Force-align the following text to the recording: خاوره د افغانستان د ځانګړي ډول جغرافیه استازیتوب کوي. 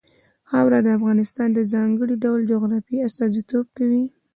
خاوره 0.49 0.79
د 0.83 0.87
افغانستان 0.97 1.49
د 1.53 1.59
ځانګړي 1.73 2.15
ډول 2.23 2.39
جغرافیه 2.51 3.05
استازیتوب 3.07 3.65
کوي. 3.77 4.05